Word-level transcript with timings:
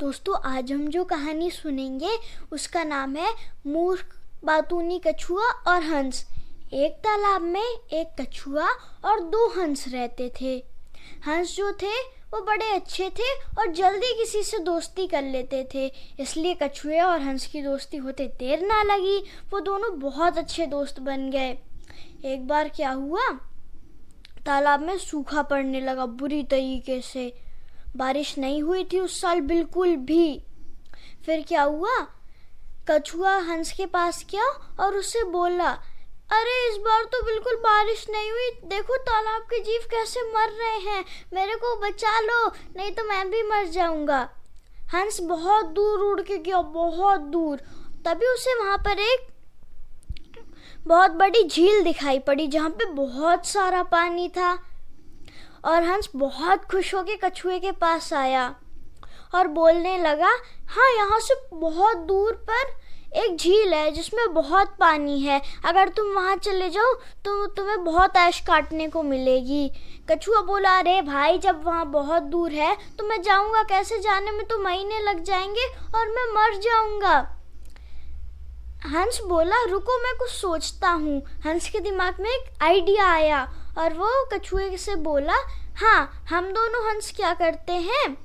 दोस्तों, 0.00 0.34
आज 0.44 0.72
हम 0.72 0.88
जो 0.88 1.04
कहानी 1.04 1.50
सुनेंगे, 1.50 2.10
उसका 2.52 2.84
नाम 2.84 3.16
है 3.16 3.34
मूर्ख, 3.66 4.20
बातूनी 4.44 5.00
कछुआ 5.06 5.42
और 5.42 5.82
हंस। 5.82 6.26
एक 6.72 6.92
तालाब 6.92 7.42
में 7.42 7.78
एक 7.92 8.22
कछुआ 8.22 8.68
और 9.04 9.20
दो 9.20 9.48
हंस 9.48 9.84
रहते 9.88 10.32
थे। 10.40 10.64
हंस 11.26 11.56
जो 11.56 11.72
थे, 11.72 12.00
वो 12.02 12.40
बड़े 12.40 12.70
अच्छे 12.70 13.10
थे 13.10 13.32
और 13.58 13.72
जल्दी 13.72 14.12
किसी 14.18 14.42
से 14.42 14.58
दोस्ती 14.58 15.06
कर 15.06 15.22
लेते 15.22 15.68
थे। 15.74 15.92
इसलिए 16.20 16.58
कछुए 16.62 17.00
और 17.00 17.20
हंस 17.20 17.46
की 17.46 17.62
दोस्ती 17.62 17.96
होते 17.96 18.26
देर 18.26 18.60
ना 18.60 18.82
लगी। 18.82 19.24
वो 19.50 19.60
दोनों 19.60 20.00
बहुत 20.00 20.38
अच्छे 20.38 20.66
दोस्त 20.66 21.00
बन 21.00 21.30
गए। 21.30 21.58
एक 22.24 22.46
बार 22.48 22.68
क्या 22.68 22.90
हुआ? 22.90 23.28
तालाब 24.46 24.80
में 24.80 24.98
सूखा 24.98 25.42
पड़ने 25.42 25.80
लगा 25.80 26.06
बुरी 26.06 26.42
तरीके 26.42 27.00
से। 27.00 27.47
बारिश 27.96 28.38
नहीं 28.38 28.62
हुई 28.62 28.84
थी 28.84 29.00
उस 29.00 29.20
साल 29.20 29.40
बिल्कुल 29.40 29.96
भी। 29.96 30.42
फिर 31.26 31.44
क्या 31.48 31.62
हुआ? 31.62 31.96
कछुआ 32.90 33.36
हंस 33.36 33.72
के 33.72 33.86
पास 33.86 34.26
गया 34.30 34.76
और 34.80 34.96
उससे 34.96 35.22
बोला, 35.22 35.70
अरे, 36.32 36.72
इस 36.72 36.76
बार 36.76 37.04
तो 37.04 37.22
बिल्कुल 37.22 37.56
बारिश 37.56 38.06
नहीं 38.10 38.30
हुई। 38.30 38.50
देखो, 38.64 38.96
तालाब 38.96 39.42
के 39.42 39.60
जीव 39.60 39.80
कैसे 39.90 40.22
मर 40.22 40.48
रहे 40.48 40.90
हैं। 40.90 41.04
मेरे 41.32 41.54
को 41.54 41.76
बचा 41.76 42.20
लो, 42.20 42.48
नहीं 42.76 42.92
तो 42.92 43.04
मैं 43.04 43.30
भी 43.30 43.42
मर 43.42 43.64
जाऊँगा। 43.66 44.30
हंस 44.94 45.20
बहुत 45.20 45.66
दूर 45.66 46.00
उड़ 46.00 46.20
के 46.20 46.38
गया, 46.38 46.60
बहुत 46.60 47.20
दूर। 47.20 47.56
तभी 48.04 48.26
उसे 48.26 48.64
वहाँ 48.64 48.78
पर 48.78 48.98
एक 48.98 49.28
बहुत 50.86 51.10
बड़ी 51.10 51.48
झील 51.48 51.84
दिखाई 51.84 52.18
पड़ी, 52.18 52.46
जहाँ 52.46 52.70
पे 52.70 52.84
बहुत 52.84 53.46
सारा 53.46 53.82
पानी 53.82 54.28
था। 54.28 54.58
और 55.64 55.82
हंस 55.84 56.08
बहुत 56.16 56.64
खुश 56.64 56.94
होकर 56.94 57.16
कछुए 57.24 57.58
के 57.58 57.72
पास 57.72 58.12
आया 58.12 58.54
और 59.34 59.46
बोलने 59.46 59.96
लगा 59.98 60.30
हाँ 60.68 60.90
यहाँ 60.96 61.18
से 61.20 61.34
बहुत 61.54 61.96
दूर 61.96 62.32
पर 62.50 62.76
एक 63.16 63.36
झील 63.36 63.72
है 63.74 63.90
जिसमें 63.90 64.34
बहुत 64.34 64.74
पानी 64.80 65.20
है। 65.20 65.40
अगर 65.64 65.88
तुम 65.88 66.06
वहाँ 66.06 66.36
चले 66.36 66.68
जाओ 66.70 66.92
तो 67.24 67.46
तुम्हें 67.46 67.84
बहुत 67.84 68.16
ऐश 68.16 68.40
काटने 68.40 68.88
को 68.88 69.02
मिलेगी। 69.02 69.70
कछुआ 70.10 70.40
बोला, 70.40 70.78
अरे 70.78 71.00
भाई, 71.02 71.38
जब 71.38 71.64
वहाँ 71.64 71.86
बहुत 71.86 72.22
दूर 72.22 72.52
है 72.52 72.76
तो 72.98 73.04
मैं 73.04 73.20
जाऊँगा 73.22 73.62
कैसे? 73.62 73.98
जाने 73.98 74.30
में 74.30 74.46
तो 74.46 74.58
महीने 74.58 74.98
लग 75.00 75.22
जाएँगे 75.24 75.66
और 75.94 76.08
मैं 76.08 76.26
मर 76.34 76.58
जाऊँगा। 76.60 77.16
हंस 78.86 79.20
बोला, 79.26 79.62
रुको, 79.64 79.98
मैं 79.98 80.14
कुछ 80.18 80.30
सोचता 80.30 80.90
हूँ। 80.90 81.22
हंस 81.46 81.68
के 81.70 81.80
दिमाग 81.80 82.20
में 82.20 82.30
एक 82.30 82.62
आइडिया 82.62 83.06
आया 83.06 83.42
और 83.78 83.94
वो 83.94 84.08
कछुए 84.32 84.76
से 84.76 84.94
बोला 85.02 85.36
हाँ 85.76 86.24
हम 86.30 86.52
दोनों 86.52 86.88
हंस 86.88 87.12
क्या 87.16 87.32
करते 87.34 87.72
हैं? 87.72 88.16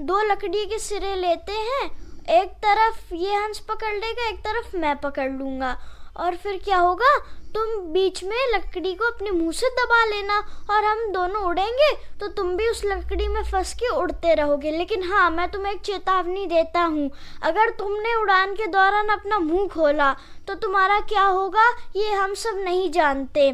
दो 0.00 0.20
लकड़ी 0.22 0.64
के 0.66 0.78
सिरे 0.78 1.14
लेते 1.14 1.52
हैं, 1.52 1.84
एक 2.32 2.52
तरफ़ 2.64 3.14
ये 3.14 3.34
हंस 3.34 3.58
पकड़ 3.68 3.94
लेगा, 3.94 4.28
एक 4.28 4.38
तरफ़ 4.40 4.76
मैं 4.76 4.96
पकड़ 4.96 5.30
लूँगा। 5.30 5.76
और 6.16 6.36
फिर 6.36 6.60
क्या 6.64 6.76
होगा? 6.78 7.16
तुम 7.54 7.92
बीच 7.92 8.22
में 8.24 8.36
लकड़ी 8.54 8.92
को 8.94 9.04
अपने 9.06 9.30
मुँह 9.30 9.52
से 9.52 9.68
दबा 9.70 10.04
लेना 10.04 10.38
और 10.70 10.84
हम 10.84 11.12
दोनों 11.12 11.42
उड़ेंगे 11.42 11.90
तो 12.20 12.28
तुम 12.28 12.56
भी 12.56 12.68
उस 12.68 12.82
लकड़ी 12.84 13.28
में 13.28 13.42
फंस 13.42 13.72
के 13.74 13.88
उड़ते 13.90 14.34
रहोगे। 14.34 14.70
लेकिन 14.70 15.02
हाँ 15.02 15.30
मैं 15.30 15.50
तुम्हें 15.50 15.72
एक 15.72 15.80
चेतावनी 15.80 16.46
देता 16.46 16.82
हूँ। 16.82 17.10
अगर 17.42 17.70
तुमने 17.78 18.14
उड़ान 18.14 18.54
के 18.54 18.66
दौरान 18.66 19.08
अपना 19.08 19.38
मुँह 19.38 19.68
खोला 19.68 20.12
तो 20.48 20.54
तुम्हारा 20.56 21.00
क्या 21.08 21.24
होगा? 21.24 21.70
ये 21.96 22.12
हम 22.12 22.34
सब 22.34 22.62
नहीं 22.64 22.90
जानते। 22.92 23.50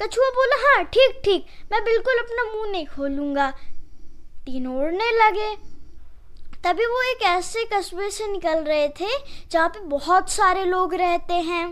कछुआ 0.00 0.30
बोला 0.30 0.56
हाँ 0.58 0.84
ठीक 0.84 1.20
ठीक, 1.24 1.46
मैं 1.72 1.82
बिल्कुल 1.84 2.18
अपना 2.18 2.44
मुँह 2.44 2.70
नहीं 2.70 2.86
खोलूँगा। 2.86 3.50
तीनों 4.46 4.76
उड़ने 4.76 5.10
लगे। 5.12 5.54
तभी 6.64 6.86
वो 6.86 7.02
एक 7.02 7.22
ऐसे 7.26 7.64
कस्बे 7.72 8.10
से 8.10 8.26
निकल 8.26 8.64
रहे 8.64 8.88
थे, 9.00 9.08
जहाँ 9.50 9.68
पे 9.68 9.80
बहुत 9.88 10.30
सारे 10.30 10.64
लोग 10.64 10.94
रहते 10.94 11.34
हैं। 11.34 11.64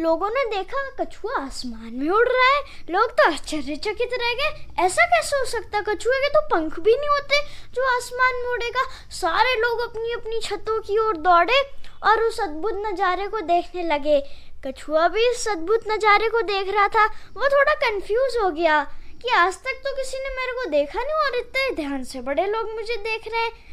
लोगों 0.00 0.28
ने 0.30 0.44
देखा, 0.46 0.80
कछुआ 1.00 1.34
आसमान 1.36 1.92
में 1.94 2.08
उड़ 2.08 2.26
रहा 2.28 2.46
है। 2.46 2.60
लोग 2.90 3.10
तो 3.10 3.30
आश्चर्यचकित 3.30 4.10
रह 4.12 4.32
गए। 4.34 4.84
ऐसा 4.84 5.04
कैसे 5.06 5.36
हो 5.36 5.44
सकता 5.46 5.80
कछुए 5.82 6.18
के 6.20 6.28
तो 6.28 6.40
पंख 6.48 6.78
भी 6.80 6.96
नहीं 6.96 7.08
होते 7.08 7.40
जो 7.74 7.86
आसमान 7.96 8.42
में 8.42 8.50
उड़ेगा। 8.52 8.84
सारे 9.12 9.54
लोग 9.60 9.80
अपनी 9.80 10.12
अपनी 10.12 10.40
छतों 10.40 10.80
की 10.80 10.98
ओर 10.98 11.16
दौड़े। 11.18 11.60
और 12.06 12.22
उस 12.22 12.40
अद्भुत 12.40 12.82
नज़ारे 12.86 13.26
को 13.28 13.40
देखने 13.46 13.82
लगे। 13.84 14.20
कछुआ 14.66 15.06
भी 15.08 15.28
इस 15.30 15.46
अद्भुत 15.48 15.88
नज़ारे 15.88 16.28
को 16.28 16.42
देख 16.44 16.74
रहा 16.74 16.88
था। 16.88 17.04
वो 17.34 17.48
थोड़ा 17.48 17.74
कंफ्यूज 17.80 18.36
हो 18.42 18.50
गया 18.50 18.82
कि 19.22 19.30
आज 19.34 19.54
तक 19.64 19.80
तो 19.84 19.94
किसी 19.96 20.18
ने 20.18 20.34
मेरे 20.36 20.52
को 20.52 20.70
देखा 20.70 21.02
नहीं 21.02 21.14
और 21.14 21.38
इतने 21.38 21.70
ध्यान 21.76 22.04
से 22.04 22.20
बड़े 22.20 22.46
लोग 22.46 22.74
मुझे 22.74 22.96
देख 22.96 23.28
रहे 23.28 23.42
हैं। 23.42 23.64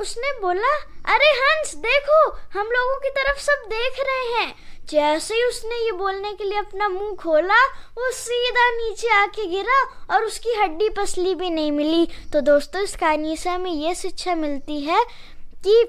उसने 0.00 0.32
बोला, 0.40 0.74
अरे 1.06 1.30
हंस, 1.36 1.74
देखो, 1.76 2.18
हम 2.52 2.66
लोगों 2.66 2.98
की 3.00 3.10
तरफ़ 3.10 3.38
सब 3.40 3.64
देख 3.68 3.98
रहे 4.00 4.26
हैं। 4.34 4.54
जैसे 4.88 5.34
ही 5.34 5.42
उसने 5.44 5.76
ये 5.76 5.92
बोलने 5.92 6.32
के 6.34 6.44
लिए 6.44 6.58
अपना 6.58 6.88
मुँह 6.88 7.14
खोला, 7.14 7.64
वो 7.98 8.10
सीधा 8.12 8.68
नीचे 8.70 9.08
आके 9.14 9.46
गिरा 9.46 9.82
और 10.14 10.24
उसकी 10.24 10.54
हड्डी 10.54 10.88
पसली 10.88 11.34
भी 11.34 11.50
नहीं 11.50 11.72
मिली। 11.72 12.08
तो 12.32 12.40
दोस्तों, 12.40 12.82
इस 12.82 12.96
कहानी 12.96 13.36
से 13.36 13.50
हमें 13.50 13.70
ये 13.70 13.94
शिक्षा 13.94 14.34
मिलती 14.34 14.80
है 14.80 15.04
कि 15.64 15.82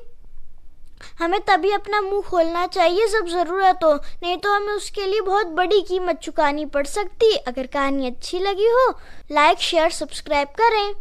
हमें 1.21 1.39
तभी 1.47 1.71
अपना 1.71 1.99
मुँह 2.01 2.21
खोलना 2.21 2.65
चाहिए 2.67 3.07
जब 3.07 3.27
ज़रूरत 3.29 3.83
हो, 3.83 3.93
नहीं 3.93 4.37
तो 4.37 4.53
हमें 4.53 4.73
उसके 4.73 5.05
लिए 5.05 5.21
बहुत 5.21 5.47
बड़ी 5.57 5.81
कीमत 5.81 6.19
चुकानी 6.23 6.65
पड़ 6.67 6.85
सकती। 6.87 7.35
अगर 7.37 7.67
कहानी 7.67 8.07
अच्छी 8.07 8.39
लगी 8.39 8.67
हो 8.67 8.89
लाइक 9.31 9.59
शेयर 9.61 9.89
सब्सक्राइब 9.91 10.47
करें। 10.61 10.93